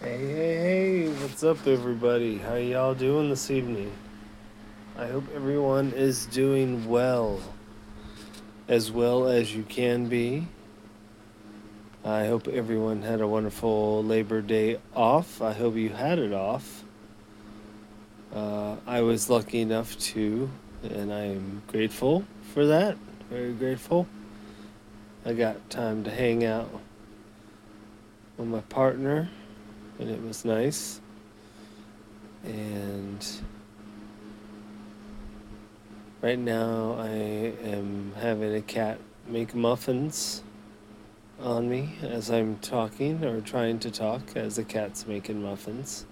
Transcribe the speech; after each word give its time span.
Hey, 0.00 0.16
hey, 0.16 0.56
hey, 0.56 1.08
what's 1.08 1.42
up, 1.42 1.66
everybody? 1.66 2.38
How 2.38 2.54
y'all 2.54 2.94
doing 2.94 3.30
this 3.30 3.50
evening? 3.50 3.90
I 4.96 5.08
hope 5.08 5.24
everyone 5.34 5.90
is 5.90 6.26
doing 6.26 6.88
well, 6.88 7.40
as 8.68 8.92
well 8.92 9.26
as 9.26 9.52
you 9.52 9.64
can 9.64 10.08
be. 10.08 10.46
I 12.04 12.26
hope 12.26 12.46
everyone 12.46 13.02
had 13.02 13.20
a 13.20 13.26
wonderful 13.26 14.04
Labor 14.04 14.40
Day 14.40 14.78
off. 14.94 15.42
I 15.42 15.52
hope 15.52 15.74
you 15.74 15.88
had 15.88 16.20
it 16.20 16.32
off. 16.32 16.84
Uh, 18.32 18.76
I 18.86 19.00
was 19.00 19.28
lucky 19.28 19.62
enough 19.62 19.98
to, 19.98 20.48
and 20.84 21.12
I 21.12 21.24
am 21.24 21.62
grateful 21.66 22.22
for 22.54 22.66
that. 22.66 22.96
Very 23.30 23.52
grateful. 23.52 24.06
I 25.26 25.32
got 25.32 25.70
time 25.70 26.04
to 26.04 26.10
hang 26.12 26.44
out 26.44 26.70
with 28.36 28.46
my 28.46 28.60
partner 28.60 29.28
and 29.98 30.10
it 30.10 30.22
was 30.22 30.44
nice. 30.44 31.00
And 32.44 33.26
right 36.22 36.38
now 36.38 36.96
I 36.98 37.08
am 37.08 38.12
having 38.16 38.54
a 38.54 38.62
cat 38.62 38.98
make 39.26 39.54
muffins 39.54 40.42
on 41.40 41.68
me 41.68 41.94
as 42.02 42.30
I'm 42.30 42.56
talking 42.58 43.24
or 43.24 43.40
trying 43.40 43.78
to 43.80 43.90
talk 43.90 44.36
as 44.36 44.56
the 44.56 44.64
cat's 44.64 45.06
making 45.06 45.42
muffins. 45.42 46.06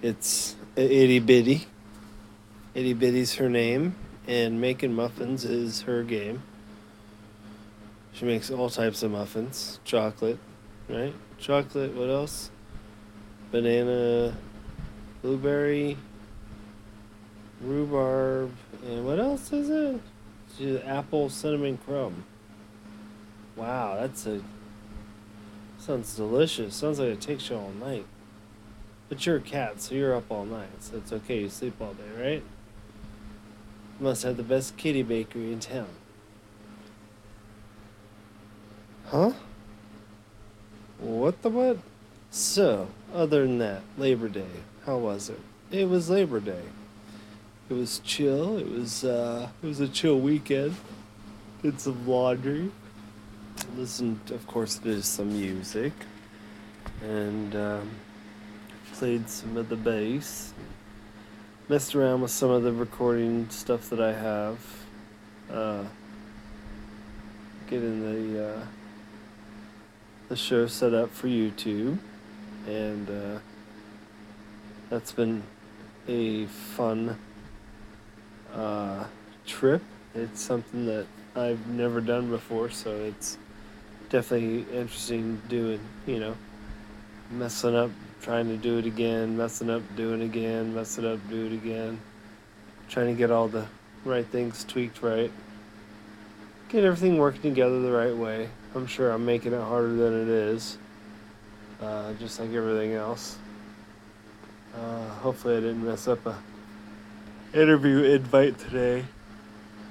It's 0.00 0.56
itty 0.76 1.18
bitty. 1.18 1.66
Itty 2.74 2.94
bitty's 2.94 3.34
her 3.34 3.50
name, 3.50 3.94
and 4.26 4.60
making 4.60 4.94
muffins 4.94 5.44
is 5.44 5.82
her 5.82 6.02
game. 6.02 6.42
She 8.14 8.24
makes 8.24 8.50
all 8.50 8.70
types 8.70 9.02
of 9.02 9.10
muffins, 9.10 9.78
chocolate, 9.84 10.38
right? 10.88 11.14
chocolate. 11.38 11.94
What 11.94 12.08
else? 12.08 12.50
Banana, 13.50 14.34
blueberry, 15.20 15.98
rhubarb, 17.60 18.52
and 18.86 19.04
what 19.04 19.18
else 19.18 19.52
is 19.52 19.68
it? 19.68 20.00
Apple 20.86 21.28
cinnamon 21.28 21.78
crumb. 21.84 22.24
Wow, 23.56 23.96
that's 24.00 24.26
a 24.26 24.40
sounds 25.78 26.14
delicious. 26.14 26.74
Sounds 26.74 26.98
like 26.98 27.08
it 27.08 27.20
takes 27.20 27.50
you 27.50 27.56
all 27.56 27.72
night. 27.80 28.06
But 29.08 29.26
you're 29.26 29.36
a 29.36 29.40
cat, 29.40 29.80
so 29.80 29.94
you're 29.94 30.14
up 30.14 30.30
all 30.30 30.46
night, 30.46 30.70
so 30.80 30.96
it's 30.96 31.12
okay. 31.12 31.40
You 31.40 31.48
sleep 31.48 31.74
all 31.80 31.94
day, 31.94 32.22
right? 32.22 32.42
Must 34.00 34.22
have 34.22 34.36
the 34.36 34.42
best 34.42 34.76
kitty 34.76 35.02
bakery 35.02 35.52
in 35.52 35.60
town. 35.60 35.88
Huh? 39.06 39.32
What 41.02 41.42
the 41.42 41.50
what? 41.50 41.78
So, 42.30 42.86
other 43.12 43.42
than 43.42 43.58
that, 43.58 43.82
Labor 43.98 44.28
Day, 44.28 44.46
how 44.86 44.98
was 44.98 45.28
it? 45.28 45.40
It 45.72 45.88
was 45.88 46.08
Labor 46.08 46.38
Day. 46.38 46.62
It 47.68 47.74
was 47.74 47.98
chill. 48.04 48.56
It 48.56 48.70
was 48.70 49.02
uh, 49.02 49.48
it 49.60 49.66
was 49.66 49.80
a 49.80 49.88
chill 49.88 50.20
weekend. 50.20 50.76
Did 51.60 51.80
some 51.80 52.06
laundry. 52.06 52.70
Listened, 53.76 54.30
of 54.30 54.46
course, 54.46 54.78
to 54.78 55.02
some 55.02 55.32
music, 55.32 55.92
and 57.02 57.56
um, 57.56 57.90
played 58.92 59.28
some 59.28 59.56
of 59.56 59.68
the 59.68 59.76
bass. 59.76 60.54
Messed 61.68 61.96
around 61.96 62.20
with 62.20 62.30
some 62.30 62.50
of 62.50 62.62
the 62.62 62.72
recording 62.72 63.50
stuff 63.50 63.90
that 63.90 64.00
I 64.00 64.12
have. 64.12 64.58
Uh, 65.50 65.84
getting 67.68 68.34
the 68.34 68.50
uh, 68.50 68.66
the 70.32 70.36
show 70.38 70.66
set 70.66 70.94
up 70.94 71.10
for 71.10 71.28
YouTube, 71.28 71.98
and 72.66 73.10
uh, 73.10 73.38
that's 74.88 75.12
been 75.12 75.42
a 76.08 76.46
fun 76.46 77.18
uh, 78.54 79.04
trip. 79.44 79.82
It's 80.14 80.40
something 80.40 80.86
that 80.86 81.04
I've 81.36 81.66
never 81.66 82.00
done 82.00 82.30
before, 82.30 82.70
so 82.70 82.92
it's 82.92 83.36
definitely 84.08 84.64
interesting 84.74 85.42
doing, 85.50 85.80
you 86.06 86.18
know, 86.18 86.34
messing 87.30 87.76
up, 87.76 87.90
trying 88.22 88.48
to 88.48 88.56
do 88.56 88.78
it 88.78 88.86
again, 88.86 89.36
messing 89.36 89.68
up, 89.68 89.82
doing 89.96 90.22
it 90.22 90.24
again, 90.24 90.74
messing 90.74 91.04
up, 91.04 91.20
do 91.28 91.44
it 91.44 91.52
again, 91.52 92.00
trying 92.88 93.08
to 93.08 93.14
get 93.14 93.30
all 93.30 93.48
the 93.48 93.66
right 94.06 94.26
things 94.28 94.64
tweaked 94.64 95.02
right, 95.02 95.30
get 96.70 96.84
everything 96.84 97.18
working 97.18 97.42
together 97.42 97.82
the 97.82 97.92
right 97.92 98.16
way. 98.16 98.48
I'm 98.74 98.86
sure 98.86 99.10
I'm 99.10 99.26
making 99.26 99.52
it 99.52 99.60
harder 99.60 99.94
than 99.94 100.22
it 100.22 100.28
is, 100.28 100.78
uh, 101.82 102.14
just 102.14 102.40
like 102.40 102.52
everything 102.52 102.94
else. 102.94 103.36
Uh, 104.74 105.08
hopefully, 105.20 105.58
I 105.58 105.60
didn't 105.60 105.84
mess 105.84 106.08
up 106.08 106.24
a 106.24 106.38
interview 107.52 108.02
invite 108.04 108.58
today. 108.58 109.04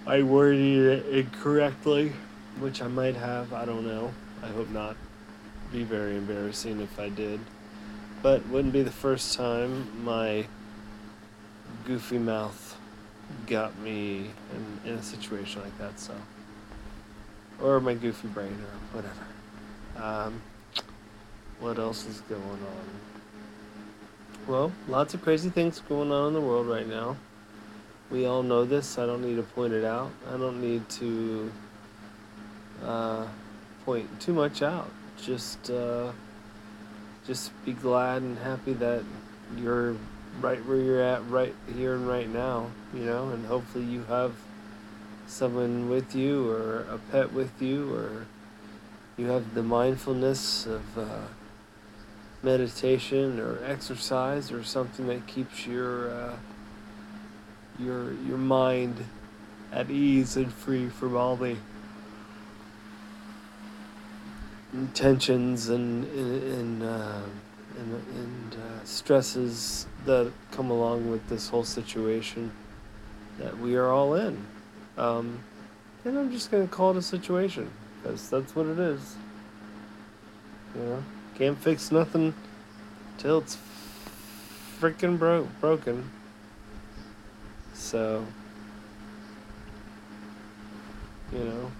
I 0.07 0.23
worded 0.23 0.59
it 0.59 1.05
incorrectly, 1.15 2.13
which 2.59 2.81
I 2.81 2.87
might 2.87 3.15
have. 3.15 3.53
I 3.53 3.65
don't 3.65 3.85
know. 3.85 4.11
I 4.41 4.47
hope 4.47 4.69
not. 4.69 4.95
Be 5.71 5.83
very 5.83 6.17
embarrassing 6.17 6.81
if 6.81 6.99
I 6.99 7.09
did, 7.09 7.39
but 8.23 8.45
wouldn't 8.47 8.73
be 8.73 8.81
the 8.81 8.91
first 8.91 9.37
time 9.37 10.03
my 10.03 10.47
goofy 11.85 12.17
mouth 12.17 12.77
got 13.45 13.77
me 13.79 14.31
in, 14.55 14.91
in 14.91 14.97
a 14.97 15.03
situation 15.03 15.61
like 15.61 15.77
that. 15.77 15.99
So 15.99 16.15
or 17.63 17.79
my 17.79 17.93
goofy 17.93 18.27
brain 18.27 18.51
or 18.51 19.01
whatever. 19.01 19.25
Um, 20.03 20.41
what 21.59 21.77
else 21.77 22.05
is 22.05 22.21
going 22.21 22.41
on? 22.41 22.89
Well, 24.47 24.71
lots 24.87 25.13
of 25.13 25.21
crazy 25.21 25.49
things 25.49 25.79
going 25.87 26.11
on 26.11 26.29
in 26.29 26.33
the 26.33 26.41
world 26.41 26.67
right 26.67 26.87
now. 26.87 27.17
We 28.09 28.25
all 28.25 28.43
know 28.43 28.65
this. 28.65 28.97
I 28.97 29.05
don't 29.05 29.21
need 29.21 29.35
to 29.35 29.43
point 29.43 29.73
it 29.73 29.85
out. 29.85 30.11
I 30.27 30.37
don't 30.37 30.59
need 30.59 30.89
to 30.89 31.51
uh, 32.83 33.27
point 33.85 34.19
too 34.19 34.33
much 34.33 34.61
out. 34.61 34.89
Just, 35.21 35.69
uh, 35.69 36.11
just 37.27 37.51
be 37.63 37.73
glad 37.73 38.23
and 38.23 38.37
happy 38.39 38.73
that 38.73 39.03
you're 39.57 39.95
right 40.41 40.65
where 40.65 40.77
you're 40.77 41.01
at, 41.01 41.29
right 41.29 41.53
here 41.75 41.93
and 41.93 42.07
right 42.07 42.27
now. 42.27 42.71
You 42.93 43.05
know, 43.05 43.29
and 43.29 43.45
hopefully 43.45 43.85
you 43.85 44.03
have 44.05 44.33
someone 45.31 45.89
with 45.89 46.13
you 46.13 46.49
or 46.51 46.81
a 46.91 46.99
pet 47.11 47.31
with 47.31 47.61
you 47.61 47.93
or 47.95 48.25
you 49.17 49.27
have 49.27 49.53
the 49.53 49.63
mindfulness 49.63 50.65
of 50.65 50.97
uh, 50.97 51.05
meditation 52.43 53.39
or 53.39 53.63
exercise 53.65 54.51
or 54.51 54.63
something 54.63 55.07
that 55.07 55.25
keeps 55.27 55.65
your 55.65 56.11
uh, 56.11 56.35
your 57.79 58.13
your 58.27 58.37
mind 58.37 59.05
at 59.71 59.89
ease 59.89 60.35
and 60.35 60.51
free 60.51 60.89
from 60.89 61.15
all 61.15 61.35
the 61.35 61.55
tensions 64.93 65.69
and 65.69 66.05
and 66.05 66.83
uh, 66.83 67.21
and, 67.77 67.93
and 67.93 68.53
uh, 68.55 68.83
stresses 68.83 69.87
that 70.05 70.31
come 70.51 70.69
along 70.69 71.09
with 71.09 71.27
this 71.29 71.49
whole 71.49 71.63
situation 71.63 72.51
that 73.37 73.57
we 73.57 73.75
are 73.75 73.87
all 73.87 74.13
in. 74.13 74.45
Um, 75.01 75.39
and 76.05 76.15
I'm 76.15 76.31
just 76.31 76.51
gonna 76.51 76.67
call 76.67 76.91
it 76.91 76.97
a 76.97 77.01
situation 77.01 77.71
because 77.97 78.29
that's 78.29 78.55
what 78.55 78.67
it 78.67 78.77
is. 78.77 79.15
You 80.75 80.81
know, 80.83 81.03
can't 81.33 81.57
fix 81.57 81.91
nothing 81.91 82.35
till 83.17 83.39
it's 83.39 83.57
freaking 84.79 85.17
broke 85.17 85.47
broken. 85.59 86.07
So, 87.73 88.23
you 91.33 91.45
know, 91.45 91.71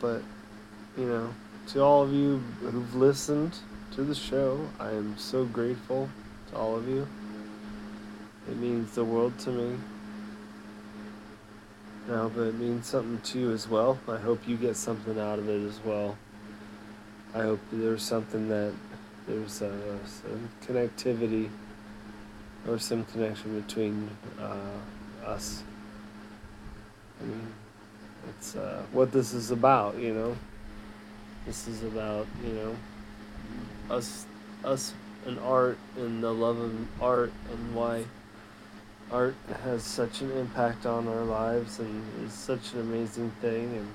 but 0.00 0.20
you 0.98 1.06
know, 1.06 1.32
to 1.68 1.80
all 1.80 2.02
of 2.02 2.12
you 2.12 2.42
who've 2.60 2.94
listened 2.94 3.56
to 3.92 4.04
the 4.04 4.14
show, 4.14 4.68
I 4.78 4.90
am 4.90 5.16
so 5.16 5.46
grateful 5.46 6.10
to 6.50 6.58
all 6.58 6.76
of 6.76 6.86
you. 6.86 7.08
It 8.50 8.58
means 8.58 8.94
the 8.94 9.04
world 9.04 9.38
to 9.38 9.50
me. 9.50 9.78
No, 12.06 12.30
but 12.34 12.42
it 12.42 12.54
means 12.56 12.86
something 12.86 13.20
to 13.32 13.38
you 13.38 13.52
as 13.52 13.66
well. 13.66 13.98
I 14.06 14.18
hope 14.18 14.46
you 14.46 14.58
get 14.58 14.76
something 14.76 15.18
out 15.18 15.38
of 15.38 15.48
it 15.48 15.66
as 15.66 15.80
well. 15.84 16.18
I 17.34 17.42
hope 17.42 17.60
there's 17.72 18.02
something 18.02 18.48
that 18.48 18.74
there's 19.26 19.62
uh, 19.62 19.72
some 20.04 20.50
connectivity 20.66 21.48
or 22.68 22.78
some 22.78 23.04
connection 23.06 23.58
between 23.58 24.10
uh, 24.38 25.26
us. 25.26 25.62
I 27.22 27.24
mean, 27.24 27.46
it's 28.28 28.54
uh, 28.54 28.82
what 28.92 29.10
this 29.10 29.32
is 29.32 29.50
about, 29.50 29.96
you 29.96 30.12
know. 30.12 30.36
This 31.46 31.66
is 31.68 31.82
about, 31.84 32.26
you 32.44 32.52
know, 32.52 32.76
us, 33.88 34.26
us 34.62 34.92
and 35.26 35.38
art 35.38 35.78
and 35.96 36.22
the 36.22 36.32
love 36.32 36.58
of 36.58 37.02
art 37.02 37.32
and 37.50 37.74
why 37.74 38.04
art 39.14 39.36
has 39.62 39.82
such 39.82 40.20
an 40.20 40.30
impact 40.32 40.86
on 40.86 41.06
our 41.08 41.24
lives 41.24 41.78
and 41.78 42.02
is 42.26 42.32
such 42.32 42.72
an 42.74 42.80
amazing 42.80 43.30
thing 43.40 43.74
and 43.76 43.88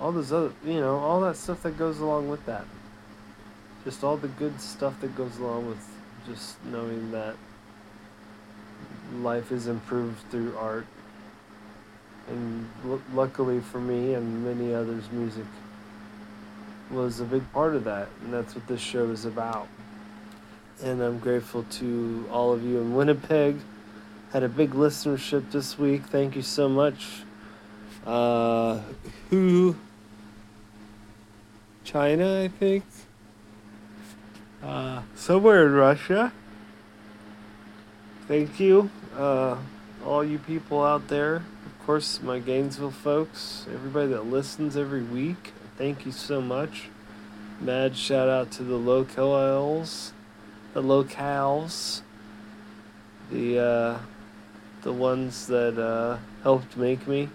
all 0.00 0.12
those 0.12 0.32
other 0.32 0.52
you 0.64 0.80
know 0.80 0.98
all 0.98 1.20
that 1.20 1.36
stuff 1.36 1.62
that 1.62 1.78
goes 1.78 2.00
along 2.00 2.28
with 2.28 2.44
that 2.46 2.64
just 3.84 4.04
all 4.04 4.16
the 4.16 4.28
good 4.28 4.60
stuff 4.60 5.00
that 5.00 5.14
goes 5.16 5.38
along 5.38 5.66
with 5.66 5.86
just 6.26 6.62
knowing 6.64 7.10
that 7.12 7.36
life 9.16 9.52
is 9.52 9.66
improved 9.66 10.18
through 10.30 10.56
art. 10.56 10.86
And 12.28 12.68
l- 12.84 13.02
luckily 13.14 13.60
for 13.60 13.80
me 13.80 14.14
and 14.14 14.44
many 14.44 14.74
others, 14.74 15.04
music 15.10 15.44
was 16.90 17.20
a 17.20 17.24
big 17.24 17.50
part 17.52 17.74
of 17.74 17.84
that. 17.84 18.08
And 18.22 18.32
that's 18.32 18.54
what 18.54 18.66
this 18.66 18.80
show 18.80 19.10
is 19.10 19.24
about. 19.24 19.68
And 20.82 21.02
I'm 21.02 21.18
grateful 21.18 21.64
to 21.64 22.26
all 22.32 22.52
of 22.52 22.64
you 22.64 22.78
in 22.78 22.94
Winnipeg. 22.94 23.56
Had 24.32 24.42
a 24.42 24.48
big 24.48 24.70
listenership 24.70 25.50
this 25.50 25.78
week. 25.78 26.06
Thank 26.06 26.36
you 26.36 26.42
so 26.42 26.68
much. 26.68 27.22
Uh, 28.06 28.80
who? 29.28 29.76
China, 31.84 32.42
I 32.42 32.48
think. 32.48 32.84
Uh, 34.62 35.02
somewhere 35.14 35.66
in 35.66 35.72
Russia. 35.72 36.32
Thank 38.28 38.60
you, 38.60 38.90
uh, 39.16 39.56
all 40.06 40.22
you 40.22 40.38
people 40.38 40.84
out 40.84 41.08
there. 41.08 41.36
Of 41.36 41.84
course, 41.84 42.22
my 42.22 42.38
Gainesville 42.38 42.92
folks, 42.92 43.66
everybody 43.74 44.06
that 44.12 44.26
listens 44.26 44.76
every 44.76 45.02
week. 45.02 45.52
Thank 45.76 46.06
you 46.06 46.12
so 46.12 46.40
much. 46.40 46.90
Mad 47.60 47.96
shout 47.96 48.28
out 48.28 48.52
to 48.52 48.62
the 48.62 48.78
locales, 48.78 50.12
the 50.74 50.82
locales, 50.82 52.02
the 53.30 53.58
uh, 53.58 53.98
the 54.82 54.92
ones 54.92 55.46
that 55.46 55.78
uh, 55.78 56.18
helped 56.42 56.76
make 56.76 57.06
me 57.06 57.28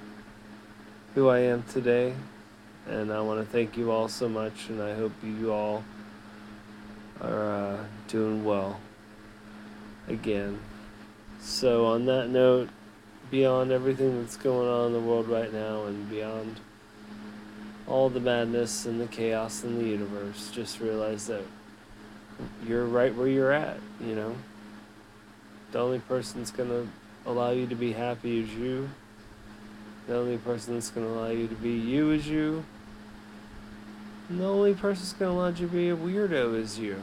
who 1.14 1.30
I 1.30 1.40
am 1.40 1.64
today. 1.64 2.14
And 2.88 3.12
I 3.12 3.20
want 3.22 3.40
to 3.40 3.46
thank 3.46 3.78
you 3.78 3.92
all 3.92 4.08
so 4.08 4.30
much, 4.30 4.70
and 4.70 4.82
I 4.82 4.94
hope 4.94 5.12
you 5.24 5.52
all 5.52 5.84
are 7.20 7.52
uh, 7.52 7.84
doing 8.08 8.46
well 8.46 8.80
again. 10.08 10.60
So, 11.42 11.86
on 11.86 12.06
that 12.06 12.30
note, 12.30 12.70
beyond 13.32 13.72
everything 13.72 14.22
that's 14.22 14.38
going 14.38 14.68
on 14.68 14.88
in 14.88 14.94
the 14.94 15.00
world 15.00 15.28
right 15.28 15.52
now 15.52 15.86
and 15.86 16.08
beyond 16.10 16.60
all 17.88 18.10
the 18.10 18.20
madness 18.20 18.86
and 18.86 19.02
the 19.02 19.08
chaos 19.08 19.64
in 19.64 19.80
the 19.80 19.86
universe, 19.86 20.52
just 20.52 20.80
realize 20.80 21.28
that 21.28 21.44
you're 22.68 22.86
right 22.86 23.14
where 23.16 23.28
you're 23.28 23.52
at, 23.52 23.78
you 24.00 24.16
know? 24.16 24.36
The 25.72 25.80
only 25.80 26.00
person 26.00 26.40
that's 26.40 26.52
going 26.52 26.70
to 26.70 26.88
allow 27.26 27.52
you 27.52 27.68
to 27.68 27.76
be 27.76 27.94
happy 27.94 28.40
is 28.40 28.54
you. 28.54 28.90
The 30.08 30.16
only 30.16 30.38
person 30.38 30.76
that's 30.76 30.90
going 30.90 31.08
to 31.08 31.14
allow 31.14 31.30
you 31.30 31.48
to 31.48 31.56
be 31.56 31.72
you 31.72 32.12
is 32.12 32.28
you. 32.28 32.64
And 34.30 34.40
the 34.40 34.46
only 34.46 34.74
person 34.74 35.04
that's 35.04 35.14
going 35.14 35.32
to 35.32 35.38
allow 35.38 35.48
you 35.50 35.68
to 35.68 35.68
be 35.68 35.90
a 35.90 35.96
weirdo 35.96 36.56
is 36.56 36.80
you. 36.80 37.02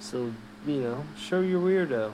So, 0.00 0.32
you 0.66 0.80
know, 0.80 1.04
show 1.18 1.40
your 1.40 1.60
weirdo. 1.60 2.12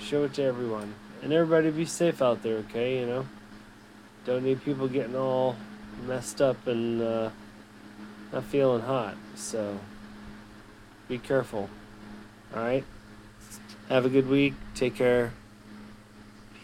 Show 0.00 0.24
it 0.24 0.34
to 0.34 0.42
everyone. 0.42 0.94
And 1.22 1.32
everybody 1.32 1.70
be 1.70 1.84
safe 1.84 2.22
out 2.22 2.42
there, 2.42 2.58
okay? 2.58 3.00
You 3.00 3.06
know? 3.06 3.26
Don't 4.24 4.44
need 4.44 4.64
people 4.64 4.88
getting 4.88 5.16
all 5.16 5.56
messed 6.06 6.40
up 6.40 6.66
and 6.66 7.02
uh, 7.02 7.30
not 8.32 8.44
feeling 8.44 8.82
hot. 8.82 9.16
So, 9.34 9.78
be 11.08 11.18
careful. 11.18 11.68
Alright? 12.54 12.84
Have 13.88 14.04
a 14.04 14.08
good 14.08 14.28
week. 14.28 14.54
Take 14.74 14.94
care. 14.94 15.32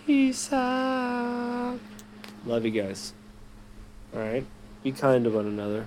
Peace 0.06 0.52
out. 0.52 1.78
Love 2.44 2.64
you 2.64 2.70
guys. 2.70 3.14
Alright? 4.14 4.46
Be 4.82 4.92
kind 4.92 5.24
to 5.24 5.30
one 5.30 5.46
another. 5.46 5.86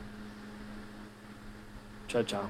Ciao, 2.07 2.23
ciao. 2.23 2.49